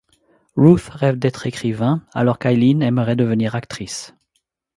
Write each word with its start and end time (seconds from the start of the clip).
Ruth 0.57 0.89
rêve 0.89 1.17
d'être 1.19 1.45
écrivain 1.45 2.03
alors 2.15 2.39
qu'Eileen 2.39 2.81
aimerait 2.81 3.15
devenir 3.15 3.53
actrice. 3.53 4.15